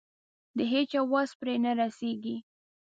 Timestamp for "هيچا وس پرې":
0.71-1.55